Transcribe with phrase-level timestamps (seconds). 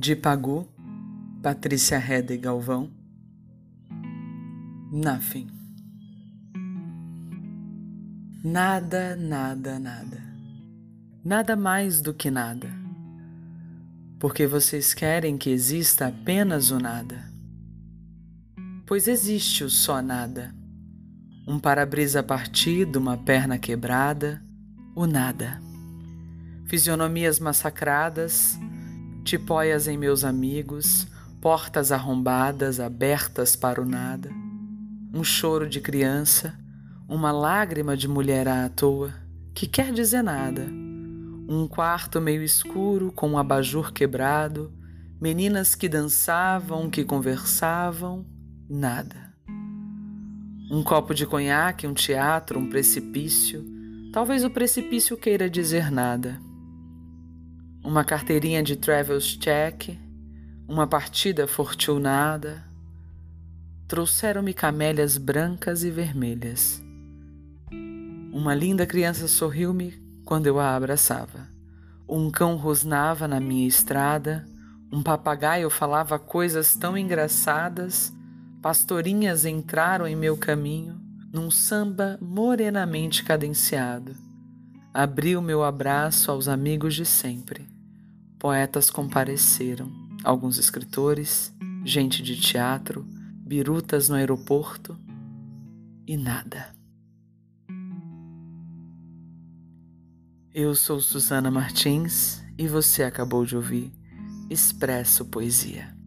[0.00, 0.64] De Pagu,
[1.42, 2.88] Patrícia Reda e Galvão.
[4.92, 5.48] Nothing.
[8.44, 10.22] Nada, nada, nada.
[11.24, 12.70] Nada mais do que nada.
[14.20, 17.28] Porque vocês querem que exista apenas o nada.
[18.86, 20.54] Pois existe o só nada.
[21.44, 24.40] Um para-brisa partido, uma perna quebrada,
[24.94, 25.60] o nada.
[26.66, 28.56] Fisionomias massacradas,
[29.28, 31.06] tipóias em meus amigos,
[31.38, 34.30] portas arrombadas abertas para o nada,
[35.12, 36.58] um choro de criança,
[37.06, 39.12] uma lágrima de mulher à toa,
[39.54, 40.62] que quer dizer nada,
[41.46, 44.72] um quarto meio escuro com um abajur quebrado,
[45.20, 48.24] meninas que dançavam, que conversavam,
[48.66, 49.34] nada.
[50.70, 53.62] Um copo de conhaque, um teatro, um precipício,
[54.10, 56.47] talvez o precipício queira dizer nada
[57.82, 59.98] uma carteirinha de travels check,
[60.66, 62.64] uma partida fortunada.
[63.86, 66.82] Trouxeram-me camélias brancas e vermelhas.
[68.32, 69.92] Uma linda criança sorriu-me
[70.24, 71.48] quando eu a abraçava.
[72.08, 74.46] Um cão rosnava na minha estrada,
[74.92, 78.12] um papagaio falava coisas tão engraçadas,
[78.60, 81.00] pastorinhas entraram em meu caminho
[81.32, 84.27] num samba morenamente cadenciado.
[84.92, 87.68] Abri o meu abraço aos amigos de sempre.
[88.38, 89.90] Poetas compareceram,
[90.24, 91.54] alguns escritores,
[91.84, 93.06] gente de teatro,
[93.46, 94.98] birutas no aeroporto
[96.06, 96.74] e nada.
[100.54, 103.92] Eu sou Susana Martins e você acabou de ouvir
[104.50, 105.97] Expresso Poesia.